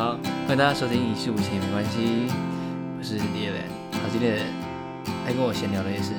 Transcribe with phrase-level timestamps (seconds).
[0.00, 2.26] 好，欢迎大家收听《一事无成也没关系》，
[2.98, 3.52] 我是李叶
[3.92, 4.38] 好，今天
[5.26, 6.14] 来跟我闲聊的也是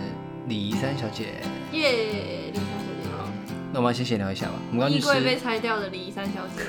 [0.48, 1.42] 李三小姐。
[1.72, 3.28] 耶，李三小姐好。
[3.74, 4.54] 那我们先闲聊一下吧。
[4.70, 6.62] 我们刚衣去吃，柜被拆掉的李三小姐。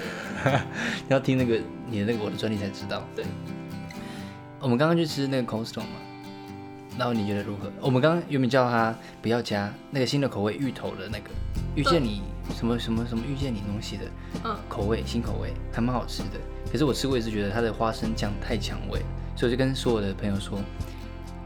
[1.08, 3.06] 要听那个你的那个我的专利才知道。
[3.14, 3.26] 对。
[4.58, 5.88] 我们刚刚去吃那个 Costo 嘛，
[6.96, 7.70] 然后你觉得如何？
[7.82, 11.28] 我们刚刚原本叫他不要加那个新的口味芋头的那个
[11.74, 12.22] 遇见你
[12.56, 14.04] 什么什么什么遇见你东西的
[14.44, 16.40] 嗯，口味新口味还蛮好吃的，
[16.72, 18.98] 可是我吃过一次觉得它的花生酱太强味，
[19.36, 20.58] 所以我就跟所有的朋友说，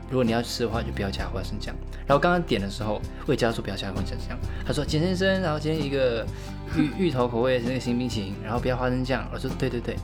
[0.09, 1.75] 如果你要吃的话就不要加花生酱。
[2.07, 6.25] 然后刚刚点的时候，我也叫他说不要加花生酱，他说简先生，然后今天一个
[6.77, 9.27] 芋 芋头口味的那个新冰淇淋，然后不要花生酱。
[9.33, 9.95] 我说对对对，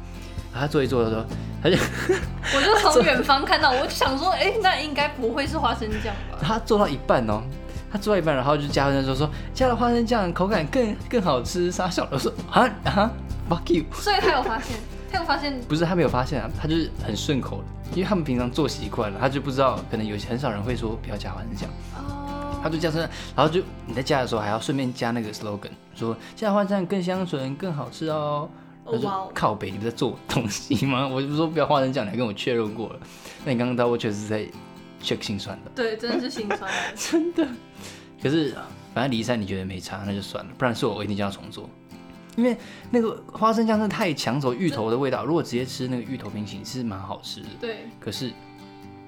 [0.52, 1.24] 然后他坐一坐的时候，
[1.62, 1.76] 他就
[2.56, 6.38] 我就从远方看到，我就想说，哎、那应该不会是花生酱吧？
[6.42, 7.40] 他做到一半哦，
[7.92, 13.10] 他做到一半，然后就加花生说说加了花生酱口感更更好吃，傻小的我说啊啊
[13.48, 13.84] fuck you。
[13.92, 14.76] 所以他有发现，
[15.12, 23.00] 他有发现，不是他没有发现啊，他就是很顺口的，因为他们平常做习惯了，他就不知道，可能有很少人会说不要加花生酱，哦，他就加生，
[23.36, 28.48] 然后就你在加的时候还要顺便加那个 slogan，说加花生酱更香醇、更好吃哦。
[28.84, 31.06] 我说靠北，你不在做东西吗？
[31.06, 32.98] 我就说不要花生酱，你还跟我确认过了。
[33.44, 34.44] 那你刚刚到我确实是在
[35.00, 36.68] check 心酸的，对，真的是心酸。
[36.96, 37.46] 真的。
[38.20, 38.52] 可是
[38.92, 41.70] 反正离散你觉得没差，那就算了，不然是我我一定叫他重做。
[42.36, 42.56] 因为
[42.90, 47.48] 那个花生酱真的太抢走芋头的味道，如果直接吃那个芋头冰淇淋是蛮好吃的。
[47.60, 48.32] 对，可是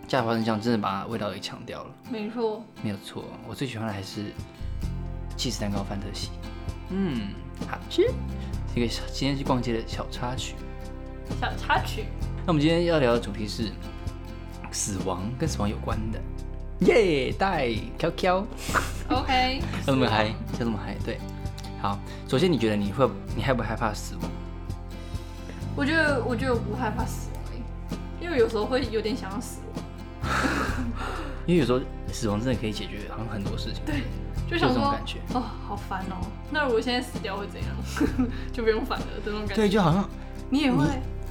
[0.06, 2.62] 加花生酱真的把味道给抢掉了，没错。
[2.83, 3.25] 没有错。
[3.48, 4.27] 我最喜欢的还是
[5.36, 6.30] 起司蛋糕范特西，
[6.91, 7.30] 嗯，
[7.69, 8.11] 好吃。
[8.75, 10.55] 这个小今天去逛街的小插曲。
[11.41, 12.05] 小插曲，
[12.45, 13.70] 那我们今天要聊的主题是
[14.70, 16.20] 死亡，跟死亡有关的。
[16.80, 18.47] 耶，带飘飘
[19.08, 21.19] ，OK， 要这么嗨，要这么嗨，对。
[21.84, 24.30] 好，首先你觉得你会，你害不害怕死亡？
[25.77, 29.84] 我觉得，我觉得我不害怕死亡、欸，因为有时候会有点想要死亡，
[31.45, 31.80] 因为有时候
[32.11, 33.83] 死亡真的可以解决好像很多事情。
[33.84, 33.96] 对，
[34.48, 35.18] 就有想说，这种感觉。
[35.34, 36.27] 哦，好烦哦。
[36.50, 38.28] 那如果现在死掉会怎样？
[38.51, 39.55] 就不用烦了，这种感觉。
[39.55, 40.08] 对，就好像
[40.48, 40.86] 你也会？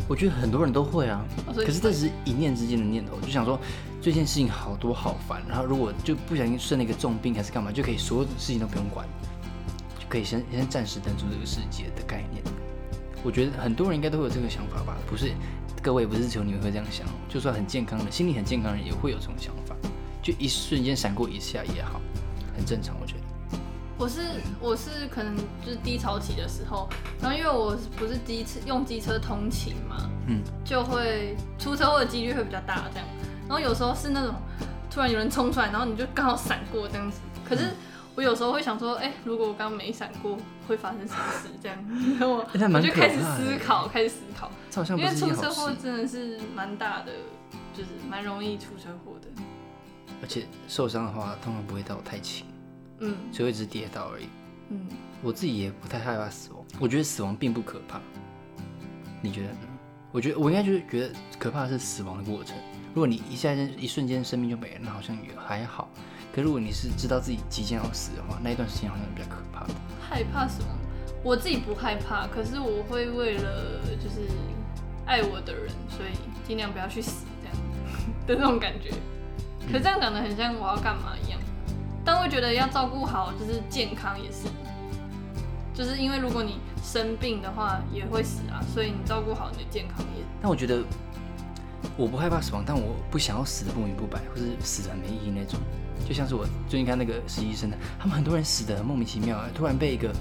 [0.07, 3.59] 我觉得很多人都会啊，哦可是这只是一念之间的念头，就想说
[3.99, 9.32] 这件事情好多好烦，然后如果就不小心生了一个重病还是干嘛，就可以所有的事情都不用管，就
[10.13, 12.43] 可以先先暂时登出这个世界的概念。
[13.23, 15.31] 我觉得很多人应该都会有这个想法吧，不是
[15.81, 19.75] 各位不是只有你们会这样想，就算很健康的、心理很健康的人也会有这种想法，
[20.21, 21.99] 就一瞬间闪过一下也好，
[22.55, 23.21] 很正常，我觉得。
[23.97, 24.21] 我是
[24.59, 25.35] 我是可能
[25.65, 26.87] 就是低潮期的时候，
[27.19, 33.07] 然后因为我不是机车用机车通勤嘛，嗯，就会出车祸的几率会比较大这样。
[33.47, 34.35] 然后有时候是那种
[34.91, 37.19] 突然有人冲出来，然后你就刚好闪过这样子。
[37.43, 37.71] 可是
[38.15, 40.37] 我有时候会想说，哎、如果我刚刚没闪过，
[40.67, 41.77] 会发生什么事这样？
[42.19, 47.11] 然后我就开始思考，开始思考，这好像不因为出车祸真的是蛮大的，
[47.73, 49.27] 就是蛮容易出车祸的。
[50.21, 52.45] 而且受伤的话通常不会到太轻，
[52.99, 54.25] 嗯只会只是跌倒而已。
[54.69, 54.87] 嗯，
[55.21, 57.99] 我自己也不太害怕死亡，我觉得死亡并不可怕。
[59.21, 59.59] 你觉得呢？
[60.11, 62.55] 我觉得我应该就是觉得可怕的是死亡的过程。
[62.93, 65.89] 如果你一下间一瞬间生命就没了，那好像也还好。
[66.33, 69.73] 可如果你是知道自己即将要死的话，那一段时间好像比较可怕的。
[70.01, 70.67] 害怕什么，
[71.23, 74.27] 我自己不害怕，可是我会为了就是
[75.05, 76.17] 爱我的人，所以
[76.47, 77.55] 尽量不要去死这样
[78.25, 78.89] 的那种感觉。
[79.67, 81.39] 可是这样讲的很像我要干嘛一样，
[82.03, 84.47] 但会觉得要照顾好就是健康也是，
[85.71, 90.83] 就是因为如果你生病的话也会死啊，所以你照顾好你的健康也但我觉得
[91.95, 95.59] 我不害怕死亡，但我不想要死的不明不白，或是死的很没意义那种。
[96.07, 100.13] 就像是我最近看那个实习生的，他们很多人死的很莫名其妙，突然被一个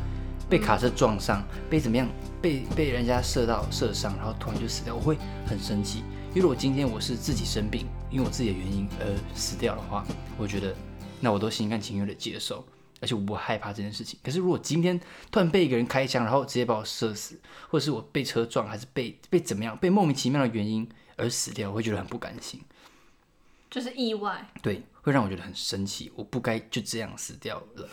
[0.49, 2.09] 被卡车撞上，被怎么样，
[2.41, 5.17] 被被人家射到射伤，然后突然就死掉，我会
[5.47, 6.05] 很生气。
[6.31, 10.05] 因为如果今天我是自己生病，因为我自己的原因而死掉的话，
[10.39, 10.75] 我觉得
[11.21, 12.65] 那我都心甘情愿的接受，
[13.01, 14.19] 而且我不害怕这件事情。
[14.23, 14.99] 可是如果今天
[15.31, 17.39] 突然被一个人开枪，然后直接把我射死，
[17.69, 22.59] 或者是我被车撞，还是被被怎么样，被莫名其妙的原因而死掉，我会觉得很不甘心。
[23.73, 24.47] 就是意外。
[24.63, 27.89] 对，会让我觉得很生气，我不该就这样死掉了。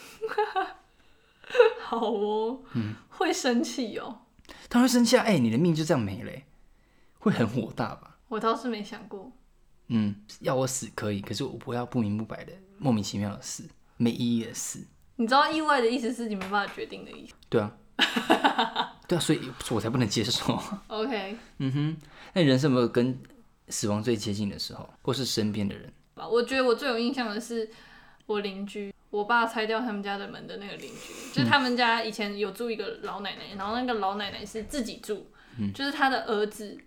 [1.81, 4.23] 好哦，嗯，会生气哦，
[4.69, 6.45] 他会生气啊，哎、你的命就这样没了欸、
[7.19, 8.17] 会很火大吧？
[8.27, 9.31] 我倒是没想过。
[9.87, 13.67] 嗯，要我死可以，可是我不要不明不白的、莫名其妙的死，
[13.97, 14.85] 没意义的死。
[15.15, 17.33] 你知道意外的意思是你没办法决定的意思。
[17.49, 17.75] 对啊，
[19.07, 19.41] 对啊，所以
[19.71, 20.61] 我才不能接受。
[20.87, 21.97] OK，嗯哼，
[22.33, 23.19] 那你人生有没有跟
[23.69, 25.91] 死亡最接近的时候，或是身边的人？
[26.15, 26.27] 吧。
[26.27, 27.69] 我觉得我最有印象的是
[28.25, 35.27] 我邻居，我爸拆掉他们家的门的那个邻居，就是他们家以前有住一个老奶奶，然后那个老奶奶是自己住，
[35.73, 36.77] 就是他的儿子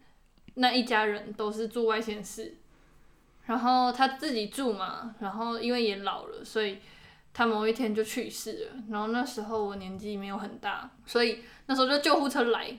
[0.55, 2.57] 那一家人都是住外县市，
[3.47, 6.79] 然后他自己住嘛，然后因为也老了，所以
[7.33, 8.83] 他某一天就去世了。
[8.91, 12.77] 然后那时候我年纪没有很大，所以那时候就救护车来，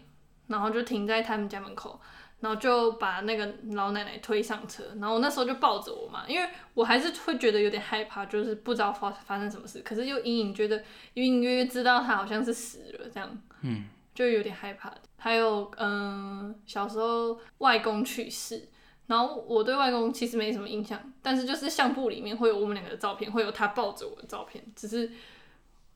[0.48, 2.00] 然后就停在他们家门口。
[2.44, 14.94] 然后就把那个老奶奶推上车，然后我那时候就抱着我妈，因为我还是会觉得有点害怕，就是不知道发发生什么事，可是又隐隐觉得隐隐约约知道她好像是死了这样，嗯，就有点害怕。
[15.16, 18.68] 还有，嗯，小时候外公去世，
[19.08, 25.10] 然后我对外公其实没什么印象，但是就是相簿里面会有我们两个的照片，会有他抱着我的照片，只是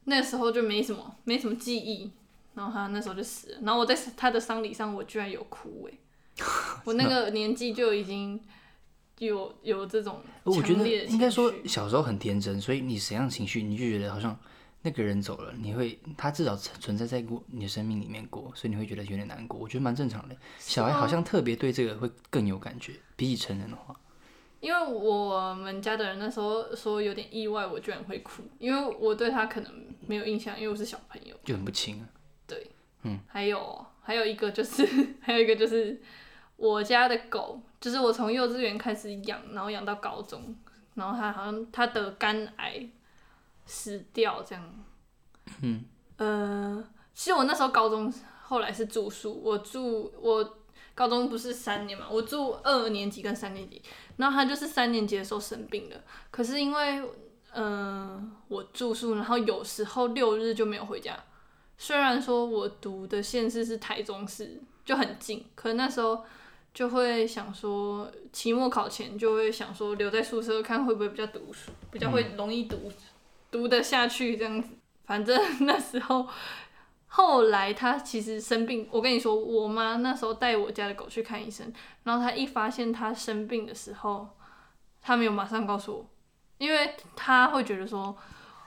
[0.05, 2.09] 那时候就没什么没什么记忆，
[2.53, 5.97] 然后他那时候就死了，然后我在他的丧礼上，我居然有哭哎。
[6.86, 8.39] 我那个年纪就已经
[9.19, 14.38] 有有这种，我觉得应该说小时候很天真，所以你怎样情绪，你就觉得好像
[14.84, 19.60] 那个人走了，你会他至少存在在过你的生命里面过，所以你会觉得有点难过。
[19.60, 20.38] 我觉得蛮正常的。
[20.60, 24.00] 小孩好像特别对这个会更有感觉，比起成人的话。
[24.62, 29.72] 因为我们家的人那时候说有点意外，我居然会哭，因为我对他可能
[30.06, 32.07] 没有印象，因为我是小朋友，就很不亲啊。
[32.45, 32.69] 对，
[33.01, 34.88] 嗯，还有还有一个就是
[35.22, 36.00] 还有一个就是。
[36.57, 40.56] 我家的狗就是我从幼稚园开始养，然后养到高中，
[40.95, 42.89] 然后它好像它得肝癌
[43.65, 44.86] 死掉这样。
[45.62, 45.86] 嗯。
[46.18, 46.83] 呃，
[47.13, 48.12] 其实我那时候高中
[48.42, 50.57] 后来是住宿，我住我
[50.95, 53.80] 高中不是三年嘛，我住二年级跟三年级，
[54.15, 56.01] 然后它就是三年级的时候生病了，
[56.31, 57.03] 可是因为
[57.53, 61.15] 嗯我住宿，然后有时候六日就没有回家，
[61.77, 66.25] 虽然说我读的县市是台中市，就很近，可那时候。
[66.77, 72.91] 就会想说，期末考前就会想说留在宿舍看会不会比较读书，比较会容易读，
[73.50, 74.69] 读得下去这样子。
[75.03, 75.35] 反正
[75.65, 76.27] 那时候，
[77.07, 84.29] 后来他其实生病，我跟你说，我妈那时候带我家的狗去看医生，然后他一发现他生病的时候，
[85.01, 86.06] 他没有马上告诉我，
[86.59, 88.15] 因为他会觉得说，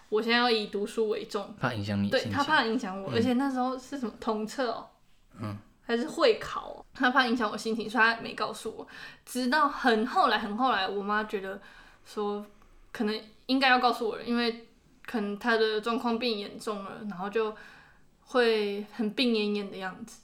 [0.09, 4.89] 我现在要以读书为重，怕影响你，对他怕影响我，而且那时候是什么统测哦，
[5.41, 5.57] 嗯。
[5.91, 8.87] 还是会考，他怕影响我心情，所以他没告诉我。
[9.27, 11.61] 直到很后来，很后来，我妈觉得
[12.05, 12.47] 说
[12.93, 14.69] 可能应该要告诉我了，因为
[15.05, 17.57] 可能他的状况变严重了，然后就
[18.27, 20.21] 会很病恹恹的样子。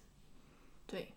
[0.86, 1.12] 对，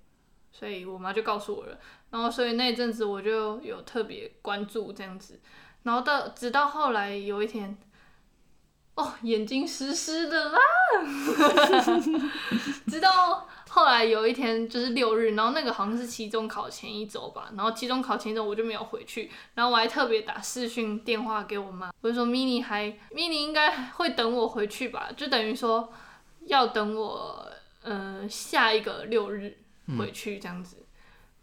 [0.51, 1.77] 所以我妈就告诉我了。
[2.09, 5.39] 然后所以那阵子我就有特别关注这样子。
[5.83, 7.77] 然后到直到后来有一天，
[9.21, 10.59] 眼睛湿湿的啦，
[12.87, 13.47] 直到。
[13.71, 25.93] 后来有一天就是六日，然后那个好像是期中考前一周吧，然后期中考前一周我就没有回去，然后我还特别打视讯电话给我妈，我就说 mini 还 mini 应该会等我回去吧，就等于说
[26.47, 27.47] 要等我
[27.83, 29.55] 呃下一个六日
[29.99, 30.87] 回去这样子，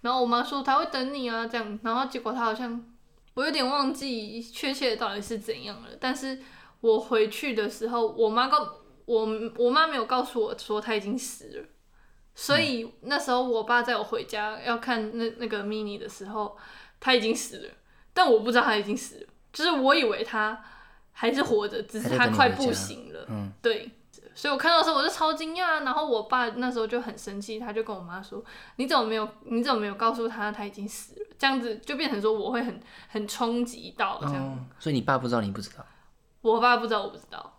[0.00, 2.84] 然后我妈说她会等你啊这样，然后结果她好像
[3.34, 6.43] 我有点忘记确切到底是怎样了，但是
[6.81, 11.64] 我回去的时候，我妈告我我妈没有告诉我说她已经死了。
[12.38, 16.55] 所以那时候我爸在我回家要看那那个 mini 的时候，
[17.00, 17.70] 他已经死了，
[18.12, 20.62] 但我不知道他已经死了，就是我以为他
[21.12, 23.25] 还是活着，只是他快不行了。
[23.31, 23.90] 嗯，对，
[24.34, 28.45] 所以我看到的时候我就超惊讶，然后我爸那时候就很生气，他就跟我妈说
[28.76, 29.26] ：“你怎么没有？
[29.45, 32.78] 你怎么没有告诉他他已经死了？”这样子就变成说我会很
[33.09, 34.68] 很冲击到这样。
[34.78, 35.87] 所以你爸不知道，你不知道？
[36.55, 37.53] 我爸不知道，我不知道。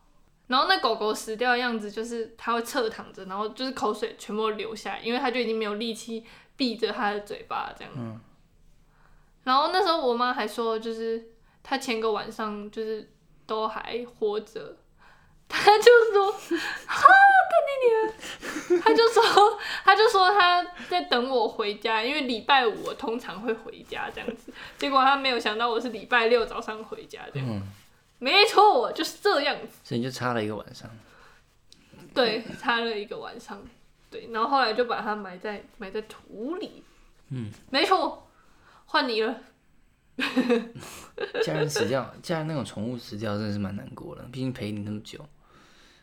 [0.48, 6.26] 然后那狗狗死掉的样子，就是它会侧躺着，然后就是口水全部流下来，因为它就已经没有力气
[6.56, 7.94] 闭着它的嘴巴这样。
[7.98, 8.20] 嗯。
[9.44, 13.12] 然后那时候我妈还说，就是她前个晚上就是
[13.46, 14.78] 都还活着，
[15.50, 17.04] 她就说，哈，
[17.50, 18.82] 干你娘！
[18.82, 19.24] 他就说，
[19.84, 27.62] 她就说她在等我回家，因为礼拜五我通常会回家这样子，结果她没有想到我是礼拜六早上回家这样。
[28.20, 29.74] 没错，就是这样子。
[29.84, 30.90] 所以你就擦了一个晚上。
[32.14, 33.62] 对，擦了一个晚上。
[34.10, 36.84] 对，然后后来就把它埋在埋在土里。
[37.30, 38.28] 嗯，没错，
[38.86, 39.36] 换你了。
[41.44, 44.24] 家人死掉，家人那种宠物死掉，真的是蛮难过的。
[44.32, 45.24] 毕竟陪你那么久，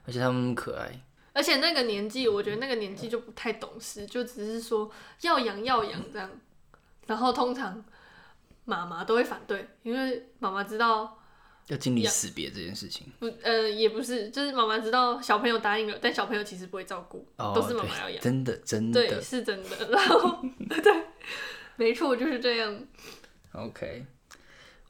[0.07, 1.01] 而且他们那么可爱。
[1.33, 4.89] 而且那个年纪，我觉得那个年纪就不太懂事，就只是说
[5.23, 6.31] 要养要养这样。
[7.07, 7.85] 然后通常
[8.67, 11.19] 妈妈都会反对，因为妈妈知道。
[11.69, 19.71] 要经历死别这件事情，不，呃，也不是，就是妈妈知道小朋友答应了，但小朋友其实不会照顾，都是妈妈要养，真的，真的，对，是真的。
[19.91, 21.05] 然后，对，
[21.77, 22.87] 没错，就是这样。
[23.53, 24.05] OK，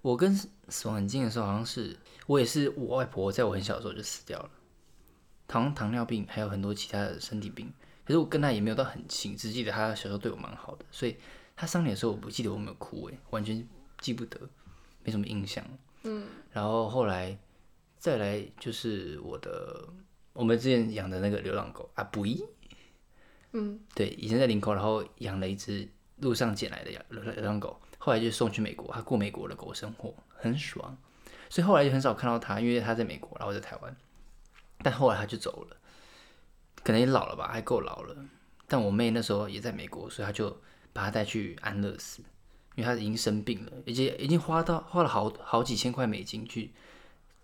[0.03, 0.35] 我跟
[0.69, 4.51] 死亡很近的时候，好像是我也是，我外婆在我很小的时候就死掉了，
[5.47, 7.73] 糖糖尿病，还有很多其他的身体病。
[8.05, 11.17] 可是我跟她也没有到很亲，只记得她小时候对我蛮好的，所以
[11.55, 13.65] 她丧礼的时候，我不记得我有没有哭，哎，完全
[14.01, 14.41] 记不得，
[15.05, 15.65] 没什么印象。
[16.05, 17.37] 嗯，然后后来
[17.99, 19.87] 再来就是我的，
[20.33, 22.45] 我们之前养的那个流浪狗阿布伊，
[23.53, 30.97] 嗯，对，以前在林口，然后养了一只路上捡来的流流浪狗，后来就送去美国，他过美国的狗生活很爽，
[31.49, 33.97] 所以后来就很少看到他，因为他在美国，然后在台湾，
[34.83, 35.77] 但后来他就走了，
[36.83, 38.17] 可能也老了吧，还够老了。
[38.67, 40.51] 但我妹那时候也在美国，所以她就
[40.93, 42.23] 把他带去安乐死，
[42.75, 46.73] 因为他已经生病了，而且已经花到花了好好几千块美金去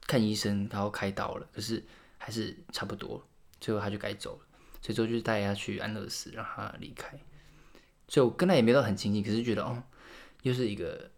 [0.07, 1.85] 看医生，然后开刀了，可是
[2.19, 3.23] 还是差不多，
[3.61, 4.47] 最后他就该走了，
[4.83, 7.19] 所以最后就带他去安乐死，让他离开。
[8.09, 9.83] 所以我跟他也没到很亲近，可是觉得哦，
[10.43, 11.11] 又是一个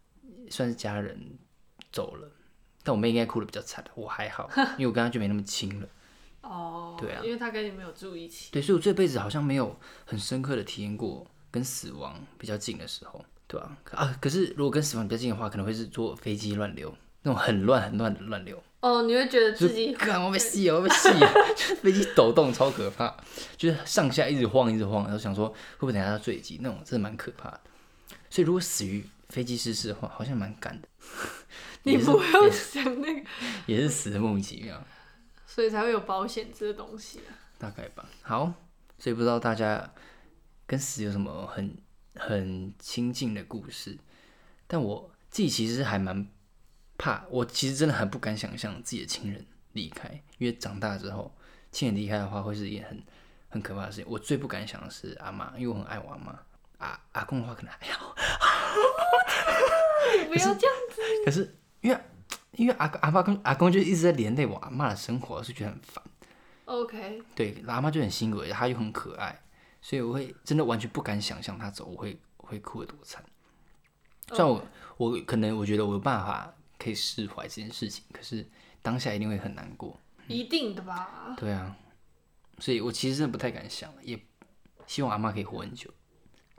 [0.51, 1.39] 算是家人
[1.91, 2.31] 走了，
[2.83, 5.89] 但我妹应该哭的比较惨，我还好， 因为我跟他就没那么亲了。
[6.43, 8.51] 哦，对啊因为他跟你没有住一起。
[8.53, 14.17] 对，所以我这辈子好像没有很深刻的体验过跟死亡比较近的时候，对吧、啊？
[14.19, 18.63] 可是如果跟死亡比较近的话，可能会是坐飞机乱流，那种很乱很乱的乱流。
[18.81, 23.15] 哦，你会觉得自己干，我被吸了，我被吸了， 就是飞机抖动超可怕，
[23.59, 27.61] 就是上下一直晃一直晃，然后想说会不会等下要坠机，那种真的蛮可怕的。
[28.31, 30.89] 所以如果死于飞机失事的话，好像蛮赶的，
[31.83, 33.29] 你不要想那个，
[33.67, 34.83] 也是死的莫名其妙，
[35.47, 37.31] 所以才会有保险这个东西啊。
[37.59, 38.09] 大概吧。
[38.23, 38.53] 好，
[38.99, 39.89] 所以不知道大家
[40.67, 41.77] 跟死有什么很
[42.15, 43.99] 很亲近的故事，
[44.67, 46.27] 但我自己其实还蛮
[46.99, 51.35] 怕，我其实真的很不敢想象自己的亲人离开，因为长大之后，
[51.71, 53.03] 亲人离开的话会是一件很
[53.49, 54.07] 很可怕的事情。
[54.09, 56.39] 我最不敢想的是阿妈，因为我很爱我阿妈。
[56.79, 58.13] 阿阿公的话可能还好，
[60.19, 61.01] 你 不要这样子。
[61.25, 62.01] 可是因为
[62.57, 66.03] 因为阿阿爸跟阿公就一直在连累我阿妈的生活，我是觉得很烦。
[66.65, 69.41] OK，对，阿妈就很辛苦，她又很可爱，
[69.83, 73.23] 所以我会真的完全不敢想象他走，我会我会哭得多惨。
[74.29, 74.65] 虽然我
[74.97, 78.49] 我可能我觉得我有办法可以释怀这件事情，可是
[78.81, 79.99] 当下一定会很难过。
[80.29, 81.35] 一定的吧？
[81.37, 81.77] 对啊，
[82.59, 84.19] 所以我其实真的不太敢想，也
[84.87, 85.91] 希望阿妈可以活很久。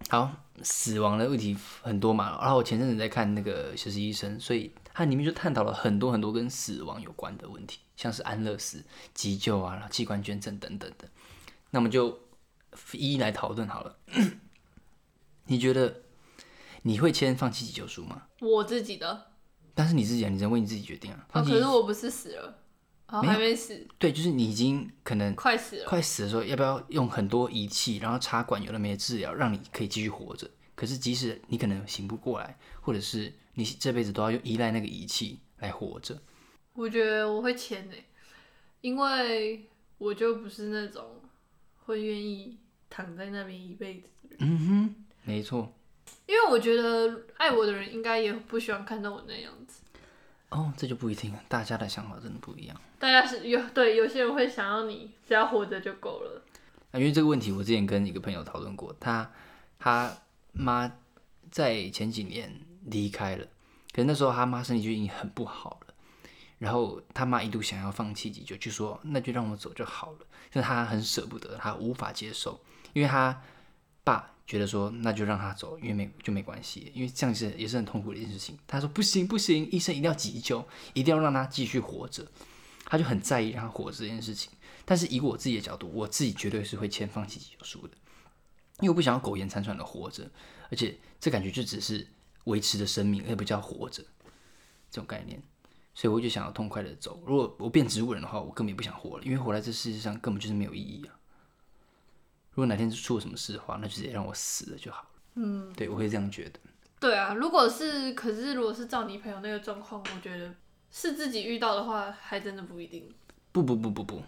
[0.09, 0.29] 好，
[0.61, 11.07] 死亡的问题很多嘛，然后我前阵子在看那个《实习医生》，所以它里面就探讨了很多很多跟死亡有关的问题，像是安乐死、急救啊、器官捐赠等等的。
[11.71, 12.19] 那我们就
[12.93, 13.97] 一一来讨论好了。
[15.47, 16.01] 你觉得
[16.83, 18.27] 你会签放弃急救书吗？
[18.39, 19.31] 我自己的，
[19.73, 21.25] 但是你自己啊，你只能为你自己决定啊。
[21.29, 22.59] 哦，放弃、可是我不是死了，
[23.07, 25.85] 哦，没有还没死，对，就是你已经可能快死了。
[25.85, 30.49] 快死的时候，要不要用很多仪器，然后插管有的没的治疗，让你可以继续活着？
[30.75, 36.19] 可是即使你可能醒不过来，或者是你这辈子都要用依赖那个仪器来活着，
[36.73, 38.05] 我觉得我会签诶，
[38.81, 41.21] 因为我就不是那种
[41.85, 42.57] 会愿意
[42.95, 44.37] 躺在那边一辈子的人。
[44.41, 45.73] 嗯哼，没错。
[46.27, 49.81] 因为我觉得爱我的人应该也不喜欢看到我那样子。
[50.49, 52.81] 哦，这就不一定了，大家的想法真的不一样。
[52.99, 56.43] 大家是有对有些人会想要你只要活着就够了。
[56.91, 59.31] 啊，因为这个问题，我之前跟一个朋友讨论过，他
[59.79, 60.15] 他
[60.51, 60.91] 妈
[61.49, 63.47] 在前几年离开了，
[63.91, 65.93] 可是那时候他妈身体就已经很不好了，
[66.59, 70.19] 然后他妈一度想要放弃急救，就说那就让我走就好了，
[70.51, 72.59] 但他很舍不得，他无法接受，
[72.93, 73.41] 因为他
[74.03, 78.57] 爸觉得说那就让他走，因为没就没关系，因为这样是也是很痛苦的一件事情。
[78.67, 82.25] 他说不行不行，医生一定要急救，一定要让他继续活着，
[82.85, 84.51] 他就很在意让他活着这件事情。
[84.85, 87.95] 但是以我自己的角度，我自己绝对是会签放弃急救书的，
[88.79, 90.29] 因为我不想要苟延残喘的活着，
[90.69, 92.05] 而且这感觉就只是
[92.43, 94.03] 维持着生命，而不叫活着
[94.91, 95.41] 这种概念，
[95.93, 97.23] 所以我就想要痛快的走。
[97.25, 101.15] 如果我变植物人的话，我根本也不想活了，因为活在这世界上根本就是没有意义啊。
[102.53, 105.09] 如果哪天出了什么事的话，那就直接让我死了就好了。
[105.35, 106.59] 嗯，对，我会这样觉得。
[106.99, 110.53] 对啊，如果是可是如果是照你朋友那个状况，我觉得
[110.91, 113.09] 是自己遇到的话，还真的不一定。
[113.51, 114.21] 不不不不不，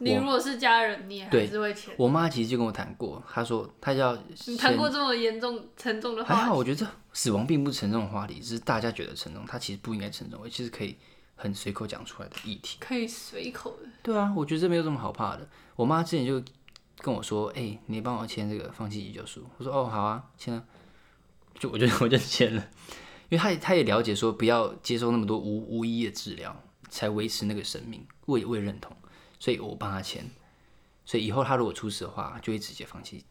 [0.00, 1.94] 你如果是家人，你也还是会签。
[1.96, 4.16] 我妈其实就跟我谈过，她说她要
[4.46, 10.96] 你谈过这么严重、沉重的话还好，我觉得死亡并不沉重的话题，只是大家觉得沉重，它其实不应该沉重，其实可以
[11.34, 12.76] 很随口讲出来的议题。
[12.78, 13.88] 可以随口的。
[14.02, 15.48] 对啊，我觉得这没有什么好怕的。
[15.74, 16.42] 我妈之前就
[16.98, 20.64] 跟我说：“哎、你帮我签这个放弃急救书。”我说：“哦，好啊，签了。”
[21.58, 22.62] 就我就 我就签了，
[23.28, 28.06] 因为他他也了解说不要接受那么多无无意义的治疗，才维持那个生命。
[28.26, 28.96] 我也我也认同，
[29.40, 30.24] 所以我帮他签。
[31.04, 33.24] 所以以后他如果出事的话，就会直接放弃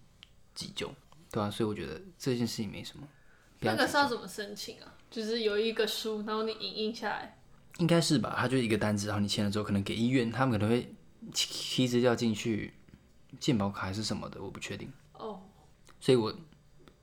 [0.55, 0.93] 急救，
[1.31, 3.07] 对啊，所以我觉得这件事情没什么。
[3.59, 4.93] 那个是要怎么申请啊？
[5.09, 7.39] 就是有一个书，然后你影印下来。
[7.77, 10.93] 应该是吧，他就是一个单子，然后你签了之后，可能给医院，他们可能会
[11.33, 12.73] 提提资料进去，
[13.39, 14.91] 健保卡还是什么的，我不确定。
[15.13, 15.41] 哦，
[15.99, 16.33] 所以我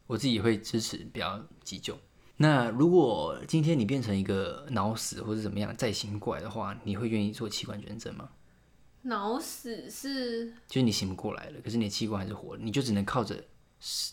[0.07, 1.99] 我自己会支持比较急救。
[2.37, 8.29] 那如果今天你变成一个脑死或者怎么样再醒过来的话，你会愿意做器官捐赠吗？
[9.03, 13.45] 脑死是就是你醒不过来了，可是你的器官还是活的，你就只能靠着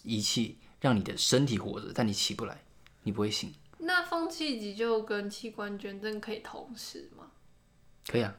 [0.03, 2.61] 仪器让你的身体活着，但你起不来，
[3.03, 3.53] 你不会醒。
[3.79, 7.31] 那放弃急救跟器官捐赠可以同时吗？
[8.05, 8.35] 可以啊，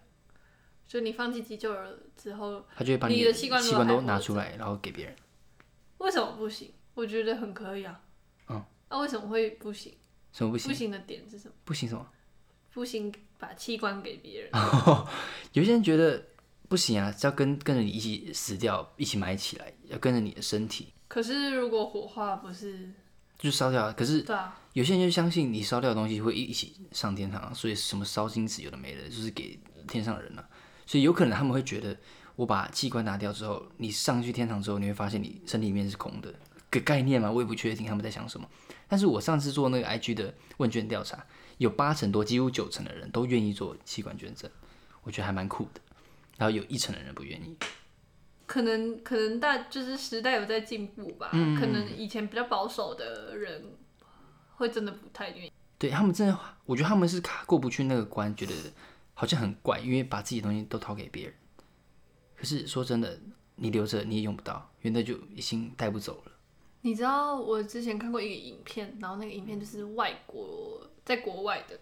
[0.93, 5.17] 就你放弃急救了之后，他就会把你的器官器官都拿出来，然后给别人。
[5.97, 6.71] 为什么不行？
[6.93, 7.99] 我觉得很可以啊。
[8.51, 8.63] 嗯。
[8.91, 9.97] 那、为什么会不行？
[10.35, 10.69] 什么不行？
[10.71, 11.55] 不行的点是什么？
[11.65, 12.07] 不行什么？
[12.75, 14.51] 不行，把器官给别人。
[15.55, 16.23] 有些人觉得
[16.69, 22.93] 不行啊，是要跟跟着你一起死掉，一起埋起来，要跟着你的身体，可是如果火化不是？
[23.39, 23.95] 就烧掉啊。
[23.97, 29.59] 可是对啊，有些人就相信你烧掉的东西会一一起上天堂啊，所以什么烧金纸有的没的，就是给
[29.89, 30.47] 天上的人啊。
[30.87, 31.97] 所以有可能他们会觉得，
[32.37, 36.33] 我把器官拿掉之后，你上去天堂之后，你会发现你身体里面是空的，
[36.71, 38.49] 个概念嘛，我也不确定他们在想什么。
[38.89, 41.25] 但是我上次做那个 IG 的问卷调查，
[41.59, 44.51] 有八成多，几乎九成的人都愿意做器官捐赠，
[45.03, 45.81] 我觉得还蛮酷的。
[46.39, 47.57] 然后有一成的人不愿意，
[48.47, 51.31] 可能可能大就是时代有在进步吧。
[51.33, 53.65] 嗯可能以前比较保守的人
[54.57, 55.53] 会真的不太愿意。
[55.79, 58.53] 对他们真的，我觉得他们是卡过不去那个关，觉得
[59.23, 61.35] 好像很怪，因为把自己的东西都掏给别人。
[62.35, 63.21] 可是说真的，
[63.55, 66.33] 你留着你也用不到，因为那就已经带不走了。
[66.81, 71.79] 你知道我之前看过一个影片，然后那个影片就是外国在国外的，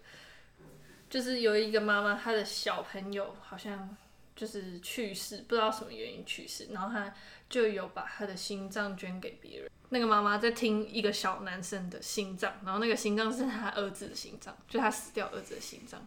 [1.09, 3.97] 就是有一个妈妈，她的小朋友好像
[4.35, 7.11] 就是去世，不知道什么原因去世，然后她
[7.49, 9.71] 就有把她的心脏捐给别人。
[9.89, 16.05] 那个妈妈在听一个小男生的心脏，然后那个心脏是他儿子的心脏，就他死掉儿子的心脏，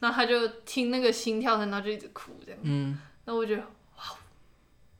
[0.00, 2.60] 然后他就听那个心跳声，然后就一直哭这样。
[2.62, 4.04] 嗯，那我觉得哇，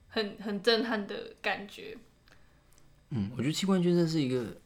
[0.07, 1.97] 很很震撼的感觉。
[3.09, 4.57] 嗯，我觉得器官捐赠是一个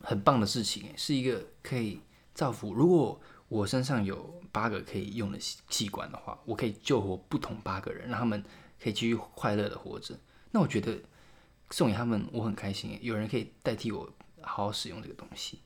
[0.00, 2.00] 很棒的事情，诶，是一个可以
[2.32, 2.72] 造福。
[2.72, 8.44] 如果我身上有八个可以用的器器官的话，我可以救活不同八个人，让他们
[8.80, 10.14] 可以继续快乐的活着。
[10.50, 10.98] 那我觉得
[11.70, 14.08] 送给他们，我很开心，有人可以代替我
[14.42, 15.58] 好好使用这个东西，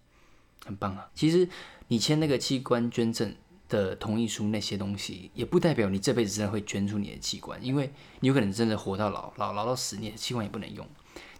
[0.64, 1.10] 很棒啊。
[1.14, 1.48] 其实
[1.88, 3.34] 你签那个器官捐赠
[3.72, 10.86] 的同意书，那些东西也不代表你这辈子真的会捐出你的器官，因为你有可能真的活到老，老老到死，你的器官也不能用。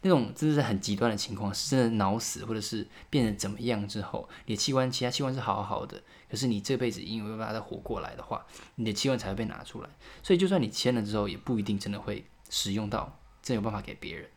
[0.04, 8.44] 那种真的是很极端的情况，是真的脑死或者是变成怎么样之后，你的器官其他器官是好好的，可是你这辈子因为没办法再活过来的话，
[8.76, 9.88] 你的器官才会被拿出来。
[10.22, 14.28] 所以就算你签了之后，也不一定真的会使用到，真有办法给别人。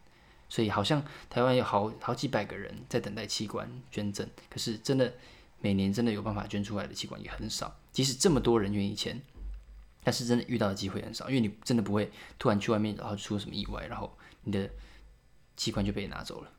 [0.48, 5.16] 所以好像台湾有好好几百个人在等待器官捐赠，可是真的
[5.60, 7.76] 每年真的有办法捐出来的器官也很少。
[7.96, 9.18] 即使这么多人愿意签，
[10.04, 14.70] 但是真的遇到的机会很少，因为你真的不会突然去外面然后出了什么意外，然后你的
[15.56, 16.52] 器官就被拿走了。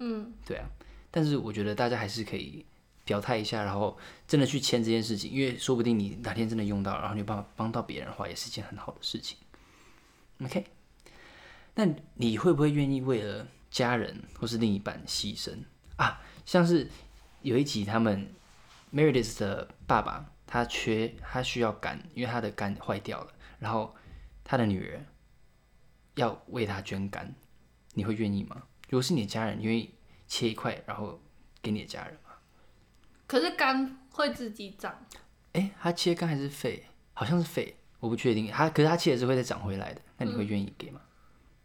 [0.00, 0.68] 嗯，对啊，
[1.12, 2.66] 但是我觉得大家还是可以
[3.04, 9.38] 表态一下，然后真的去签这件事情，因为说不定你哪天真的用到，然后你有办法帮到别人的话，也是一件很好的事情。
[10.42, 10.64] OK，
[11.76, 15.56] 那你会不会愿意为了家人或是另一半牺牲
[15.94, 16.20] 啊？
[16.44, 16.90] 像是
[17.42, 18.28] 有一集他们
[18.92, 23.94] Meredith 的爸爸他缺他需要肝，因为他的肝坏掉了，然后
[24.42, 25.04] 他的女儿
[26.14, 27.32] 要为他捐肝，
[27.92, 28.62] 你会愿意吗？
[28.88, 29.94] 如果是你的家人，你愿意
[30.26, 31.20] 切一块然后
[31.60, 32.30] 给你的家人吗？
[33.26, 34.98] 可是肝会自己长，
[35.52, 36.86] 哎，他切肝还是肺？
[37.12, 38.46] 好像是肺，我不确定。
[38.46, 41.00] 他可是他切了是会再长回来的，那你会愿意给吗？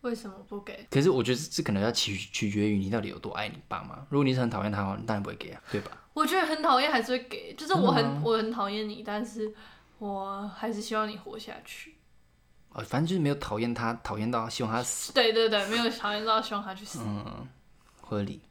[0.02, 0.86] 为什么不给？
[0.92, 4.06] 可是我觉得这可能要取取决于你到底有多爱你爸妈。
[4.10, 5.92] 如果你是很讨厌他的话，你当然不会给啊，对吧？
[6.14, 7.54] 我觉得很讨厌，还是会给。
[7.56, 9.54] 就是我很我很讨厌你，但是
[9.98, 11.96] 我还是希望你活下去。
[12.70, 17.00] 哦，反正就是没有讨厌他，讨厌到希望他死，对对对，没有讨厌到希望他去死。
[17.04, 17.48] 嗯，
[18.02, 18.42] 合理。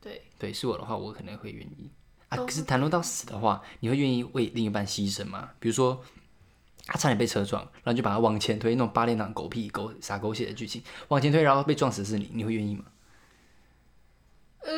[0.00, 1.90] 对，对，是我的话，我可能会愿意
[2.28, 2.36] 啊。
[2.36, 5.50] 可是谈论到死的话，你会愿意为另一半牺牲吗？
[5.58, 6.00] 比如说，
[6.86, 12.84] 他差点被车撞，然后就把他往前推，那种八点档狗屁狗傻狗血的剧情，往前推，然后被撞死是你，你会愿意吗？
[14.60, 14.72] 呃，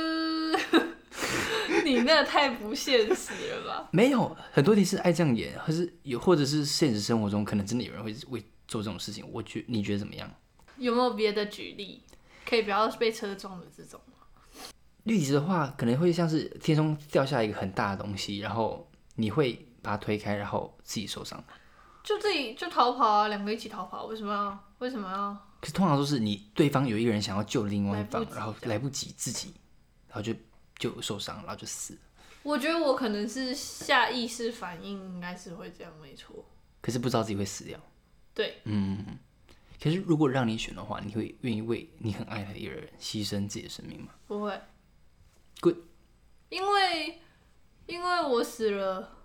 [1.90, 3.88] 你那个太不现实了吧？
[3.92, 9.24] 没有，很多题是爱这样演，可是有，或者是现实生活中可能真的有人会为做这种事情。
[9.32, 10.30] 我觉你觉得怎么样？
[10.78, 12.02] 有没有别的举例？
[12.46, 14.00] 可以不要被车撞的这种。
[15.04, 21.42] 绿体的话，可能会像是天中掉下一个很大的东西，然后你会把它推开，然后自己受伤。
[22.02, 24.58] 就自己就逃跑啊，两个一起逃跑，为什么要？
[24.78, 25.32] 为什么要？
[25.60, 29.54] 可是通常都是你对方有一个人想要救另外一方然后来不及自己，
[30.08, 30.34] 然后就
[30.80, 32.00] 就受伤，然后就死了。
[32.42, 36.44] 我觉得我可能是下意识反应，应该是会这样，没错。
[36.80, 37.78] 可是不知道自己会死掉。
[38.34, 39.18] 对，嗯，
[39.78, 44.14] 可是如果让你选的话，你会愿意为你很爱的一个人牺牲自己的生命吗？
[44.26, 44.58] 不会
[45.60, 45.76] Good
[46.48, 47.20] 因为
[47.86, 49.18] 因为我死了，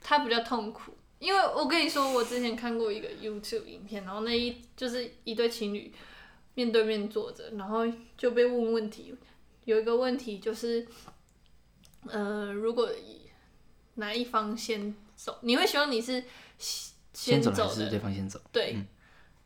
[0.00, 0.96] 他比较痛苦。
[1.18, 5.92] 因为我跟你说，我之前看过一个 YouTube 影片，然后那一就是一对情侣
[6.54, 7.80] 面对面坐着，然后
[8.16, 9.14] 就被问问题。
[9.70, 10.86] 有一个问题就是，
[12.06, 12.90] 呃，如果
[13.94, 16.24] 哪一方先走，你会希望你是
[16.58, 18.40] 先先走走的还是对方先走？
[18.50, 18.86] 对，嗯。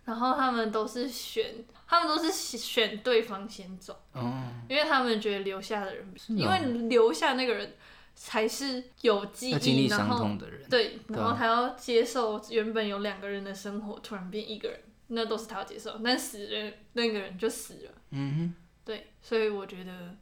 [0.04, 6.58] 然后他们都是选，他们都是选对方先走，哦，因为他们觉得留下的人，因为
[6.88, 7.74] 留下那个人
[8.14, 20.16] 才是有记忆，经历伤然后痛的人，对，然后他要接受原本有两个人的生活突然变一个人，那都是他要接受，但死人那个人就死了，嗯对，所以我觉得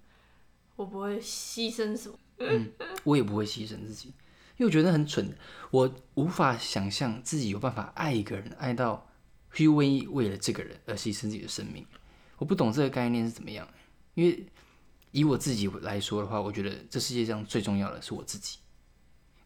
[0.76, 2.70] 我不会牺牲什么， 嗯，
[3.04, 4.08] 我也不会牺牲自己，
[4.56, 5.36] 因为我觉得很蠢，
[5.70, 9.10] 我无法想象自己有办法爱一个人，爱到
[9.52, 11.86] 去愿意为了这个人而牺牲自己的生命。
[12.38, 13.68] 我不懂这个概念是怎么样，
[14.14, 14.46] 因为
[15.10, 18.58] 以我自己来说的话，我觉得这世界上最重要的是我自己，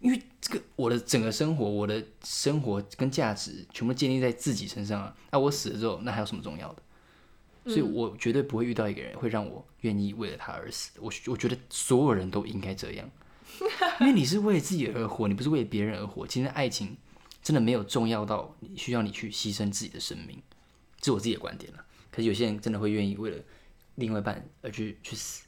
[0.01, 5.17] 因为这个我的整个生活，我的生活跟价值全部建立在自己身上啊。
[5.31, 6.83] 那我死了之后，那还有什么重要的？
[7.67, 10.93] 所以我绝对不会遇到一个人会让我愿意为了他而死。
[11.01, 13.11] 我我觉得所有人都应该这样，
[14.01, 16.27] 因为你是为了自己而活，你不是为了别人而活。
[16.27, 16.97] 今天爱情
[17.43, 20.41] 真的没有重要到需要你去牺牲自己的生命，
[21.01, 21.85] 这是我自己的观点了。
[22.11, 23.37] 可是有些人真的会愿意为了
[23.97, 25.45] 另外一半而去去死。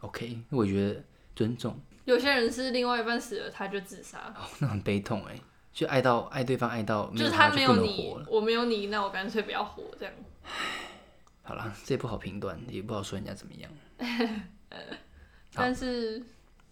[0.00, 1.02] OK，我觉得
[1.34, 5.38] 尊重，有些人是另外一半死了他就自杀，哦，那很悲痛哎，
[5.72, 10.12] 就爱到爱对方爱到就是他他没有你。，我没有你，那我干脆不要活这样。
[11.42, 13.70] 好啦，这也不好评断，也不好说人家怎么样。
[15.52, 16.24] 但是，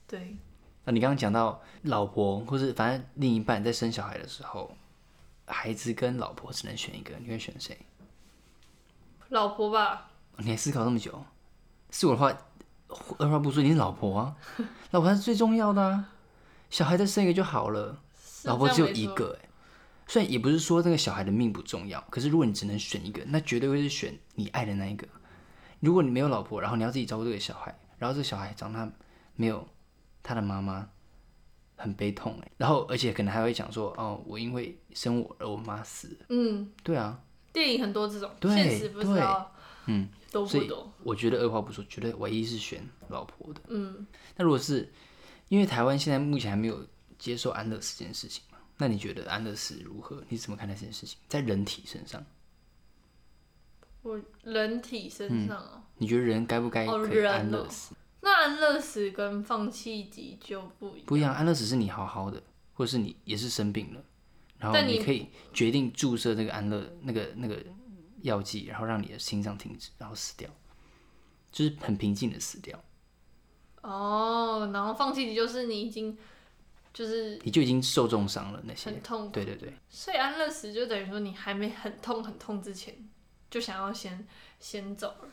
[0.06, 0.36] 对，
[0.84, 4.74] 那你刚刚讲到老婆，或是反正另一半在生小孩的时候，
[5.46, 7.78] 孩子跟老婆只能选一个，你会选谁？
[9.28, 11.22] 老婆吧，你还思考那么久？
[11.90, 12.32] 是我的话，
[13.18, 14.36] 二话不说，你是老婆啊，
[14.92, 16.12] 老婆才是最重要的啊。
[16.70, 18.00] 小孩再生一个就好了，
[18.44, 19.49] 老婆只有一个哎。
[20.10, 25.06] 虽然也不是说这个小孩的命不重要，可是如果你只能选一个，那绝对会是选你爱的那一个。
[25.78, 28.90] 如果你没有老婆，然后你要自己照顾这个小孩，然后这个小孩长大
[29.36, 29.64] 没有
[30.20, 30.88] 他的妈妈，
[31.76, 32.50] 很悲痛哎。
[32.56, 36.26] 然后而且可能还会讲说，哦，我因为生我而我妈死了。
[36.30, 39.54] 嗯，对啊，电影很多这种，对现实不知道，
[39.86, 43.60] 嗯，所以多不多，我觉得二话不说，绝对唯一是选老婆的。
[43.68, 44.04] 嗯，
[44.36, 44.92] 那如果是
[45.50, 46.84] 因为台湾现在目前还没有
[47.16, 48.49] 接受安乐死这件事情嘛？
[48.80, 50.24] 那你觉得安乐死如何？
[50.30, 51.18] 你怎么看待这件事情？
[51.28, 52.24] 在人体身上，
[54.00, 57.94] 我人体身上哦，你觉得人该不该哦可以安人哦乐死？
[58.22, 64.02] 那安乐死跟放弃急救不一样，不一样，安乐死是你好好的，或者是你也是生病了，
[64.56, 67.62] 然后但你你可以决定注射这个安乐那个那个
[68.22, 70.48] 药剂，然后让你的心脏停止，然后死掉，
[71.52, 72.82] 就是很平静的死掉，
[73.82, 76.16] 哦，然后放弃急救是你已经
[77.00, 79.02] 就是你就已经受重伤了那些很。
[79.02, 82.94] 痛苦，对对对，所以安乐死就等于说你还没很痛很痛之前
[83.48, 85.28] 就想要先先走了，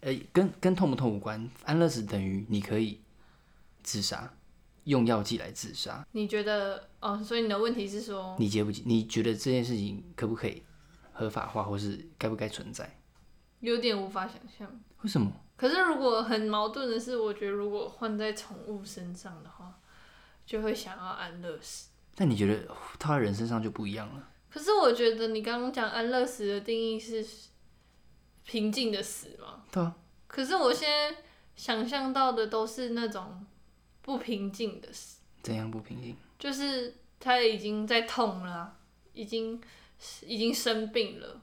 [0.00, 3.02] 呃，跟跟痛不痛无关，安乐死等于你可以
[3.82, 4.32] 自杀，
[4.84, 6.02] 用药剂来自杀。
[6.12, 7.22] 你觉得哦？
[7.22, 8.82] 所以你的问题是说，你接不接？
[8.86, 10.62] 你觉得这件事情可不可以
[11.12, 12.98] 合法化，或是该不该存在？
[13.60, 14.80] 有点无法想象。
[15.02, 15.30] 为什么？
[15.54, 19.78] 可是如果很矛盾的是，我觉得如果换在宠物身上的话，
[20.44, 21.90] 就会想要安乐死。
[22.16, 24.28] 那你觉得他人身上就不一样了？
[24.50, 27.26] 可是我觉得你刚刚讲安乐死的定义是
[28.44, 29.64] 平静的死吗？
[29.70, 31.22] 对啊，可是我现在
[31.56, 33.46] 想象到的都是那种
[34.02, 36.14] 不平静的死，怎样不平静？
[36.38, 38.76] 就是他已经在痛了啊、
[39.14, 39.58] 已经
[40.26, 41.40] 已经生病了。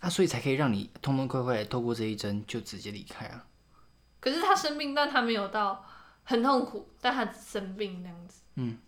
[0.00, 3.44] 啊，所以才可以让你痛痛快快的透过这一针就直接离开啊。
[4.18, 5.84] 可是他生病，但他没有到
[6.24, 8.40] 很痛苦，但他生病那样子。
[8.56, 8.78] 嗯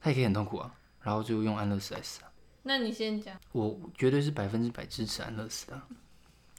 [0.00, 2.30] 他也可以很痛苦啊，然后就用安乐死来死啊。
[2.62, 5.86] 那你先讲，我绝对是百分之百支持安乐死的啊、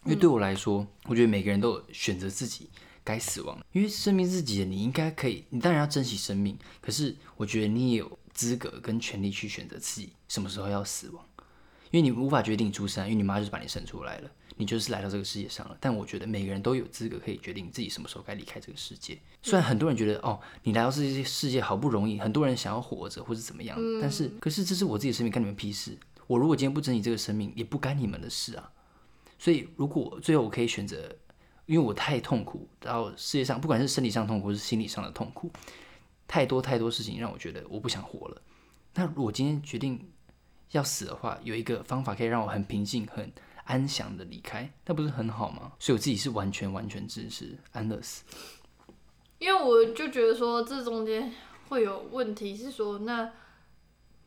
[0.04, 2.70] 因为对我来说，我觉得每个人都有选择自己
[3.04, 11.26] 该死亡，因为生命自己的，你应该可以，你当然要珍惜生命，可是我觉得你也有资格跟权利去选择自己什么时候要死亡，
[11.92, 15.78] 因为你无法决定出生，因为你妈就是把你生出来了，你就是来到这个世界上了。
[15.80, 19.18] 但我觉得每个人都有资格可以决定自己什么时候该离开这个世界。
[19.42, 25.98] 虽然很多人觉得哦，你来到这些世界好不容易，很多人想要活着或是怎么样，但是可是这是我自己的生命，干你们屁事。
[26.28, 28.72] 我如果今天不珍惜这个生命，也不干你们的事啊。
[29.38, 31.14] 所以如果最后我可以选择，
[31.66, 35.52] 因为我太痛苦，然后世界上不管是生理上痛苦或是心理上的痛苦，
[36.28, 38.42] 太多太多事情让我觉得我不想活了。
[38.94, 40.00] 那如果今天决定
[40.72, 43.32] 要死的话，有一个方法可以让我很平静、很
[43.66, 45.74] 安详的离开，那不是很好吗？
[45.78, 48.24] 所以我自己是完全完全支持安乐死。
[49.38, 51.32] 因为我就觉得说这中间
[51.68, 53.32] 会有问题，是说那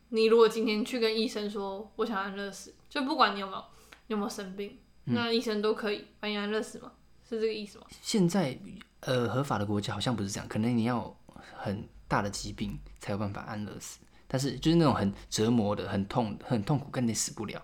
[0.09, 3.63] 你如果今天去跟医生说我想安乐死，就不管你有没有
[4.07, 6.91] 你有没有生病，那医生都可以把你安乐死吗？
[7.27, 7.85] 是这个意思吗？
[8.01, 8.57] 现在
[9.01, 11.15] 呃，合法的国家好像不是这样，可能你要
[11.55, 17.63] 很大的疾病才有办法安乐死，但是就是那种很折磨的、很痛、很痛苦，跟你死不了，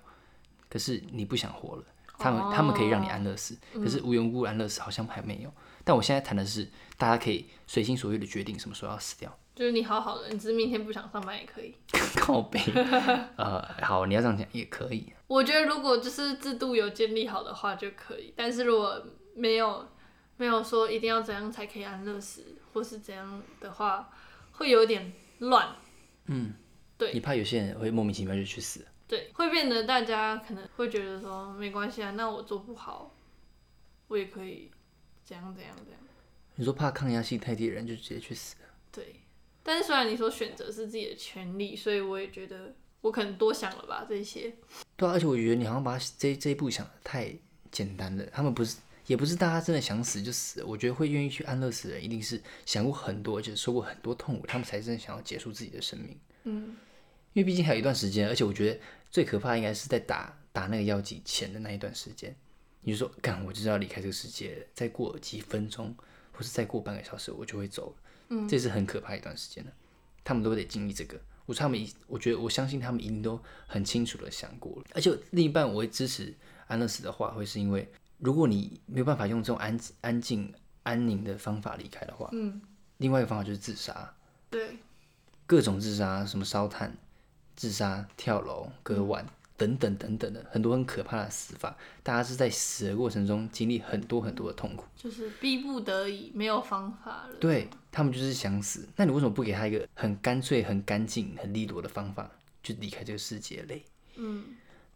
[0.76, 1.84] 可是你不想活了，
[2.18, 5.50] 他们、他们可以让你安乐死，可是无缘无故安乐死好像还没有。
[5.86, 9.34] 但我现在谈的是，大家可以随心所欲的决定什么时候要死掉。
[9.56, 11.74] 就是你好好的，你只是明天不想上班也可以。
[12.18, 12.60] 靠背，
[13.38, 15.14] 呃，好，你要这样讲也可以。
[15.28, 19.02] 我觉得如果就是制度有建立好的话就可以，但是如果
[19.34, 19.88] 没有
[20.36, 24.10] 没有说一定要怎样才可以安乐死，或是怎样的话，
[24.52, 25.70] 会有点乱。
[26.26, 26.54] 嗯，
[26.98, 28.88] 对你怕有些人会莫名其妙就去死了。
[29.08, 33.13] 对，会变得大家可能会觉得说没关系啊，那我做不好，
[34.08, 34.72] 我也可以
[35.24, 36.02] 怎样怎样怎样。
[36.56, 38.70] 你说怕抗压性太低的人就直接去死了。
[38.91, 39.22] 对，
[39.62, 44.56] 但是虽然你说选择是自己的权利，所以我也觉得我可能多想了吧这些。
[44.96, 47.32] 对啊，而且我觉得你好像把这这一步想的太
[47.72, 48.26] 简单了。
[48.28, 50.65] 他们不是，也不是大家真的想死就死了。
[50.65, 56.18] 我觉得会愿意去安乐死的人，一定是想过很多，而且受过很多痛苦，他们才真的想要结束自己的生命。
[56.46, 56.78] 嗯，
[57.36, 58.80] 因为毕竟还有一段时间，而且我觉得
[59.12, 62.34] 最可怕应该是在打打那个药剂前的那一段时间。
[62.80, 65.93] 你就说，干，我就是要离开这个世界了，再过几分钟，
[66.32, 67.95] 或是再过半个小时，我就会走了。
[68.30, 69.71] 嗯，这是很可怕一段时间的，
[70.24, 71.19] 他们都得经历这个。
[71.45, 74.86] 我说他们一，我觉得我相信他们一定都很清楚的想过了。
[74.93, 76.34] 而且另一半我会支持
[76.67, 82.62] 安乐死的话，会是因为如果你没有办法用这种安安静安宁的方法离开的话，嗯，
[82.98, 84.15] 另外一个方法就是自杀。
[84.50, 84.78] 对，
[85.48, 86.95] 各种自杀，什么烧炭、
[87.56, 89.26] 自杀、跳楼、割腕、
[89.58, 91.78] 等等等等的，很多很可怕的死法。
[92.04, 97.36] 大家是在死的过程中经历很多很多的痛苦，就是逼不得已，没有方法了。
[97.39, 98.88] 对他们就是想死。
[98.96, 102.30] 那你为什么不给他一个很干脆、很干净、很利落的方法，
[102.62, 103.84] 就离开这个世界嘞？
[104.15, 104.44] 嗯，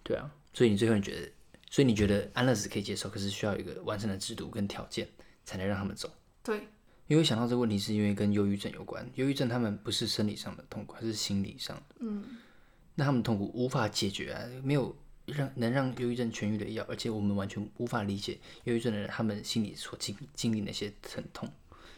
[0.04, 1.32] 对啊，所以你最后你觉得，
[1.70, 5.08] 所以你觉得安乐死可以接受，可是需要一个完善的制度跟条件，
[5.46, 6.12] 才能让他们走。
[6.44, 6.68] 对，
[7.08, 9.10] 因为想到这个问题，是因为跟忧郁症有关。
[9.16, 11.96] 忧郁症他们不是生理上的痛苦，而是心理上的。
[12.00, 12.24] 嗯，
[13.00, 14.94] 那他们痛苦无法解决啊，没有
[15.26, 21.50] 让能让忧郁症痊愈的药，而且我们完全无法理解忧郁症的人他们心里所经经历那些疼痛。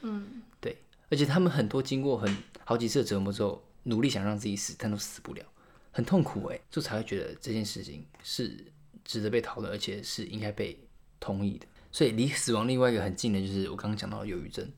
[0.01, 0.77] 嗯，对，
[1.09, 5.43] 而且他们很多经过很好几次的折磨之后，努力想让自己死，但都死不了，
[5.91, 8.63] 很痛苦哎，就才会觉得这件事情是
[9.03, 10.77] 值得被讨论，而且是应该被
[11.19, 11.65] 同意的。
[11.91, 14.71] 所以离死亡另外一个很近的就是我刚刚讲到的忧郁症。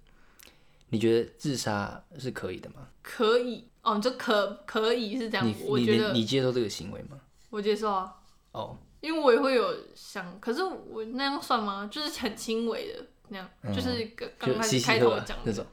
[0.88, 2.88] 你觉得自杀是可以的吗？
[3.02, 7.19] 可以哦，就可可以是这样我觉得你接受这个行为吗？
[7.50, 8.15] 我接受啊，
[8.54, 11.88] 哦，因为我也会有想，可是我那样算吗？
[11.91, 15.65] 就是很轻微的那样，就是刚刚开始开头讲的，那种，